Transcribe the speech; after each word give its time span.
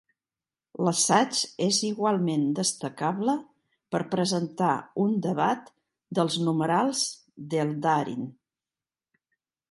L'assaig 0.85 1.39
és 1.65 1.81
igualment 1.89 2.45
destacable 2.59 3.35
per 3.95 4.01
presentar 4.15 4.69
un 5.03 5.13
debat 5.25 5.69
dels 6.21 6.39
numerals 6.47 7.03
d'Eldarin. 7.53 8.25